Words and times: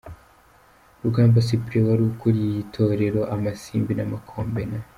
Rugamba 1.03 1.37
Cyprien 1.47 1.85
wari 1.89 2.03
ukuriye 2.11 2.55
Itorero 2.65 3.21
amasimbi 3.35 3.91
namakombe 3.95 4.63
na. 4.71 4.79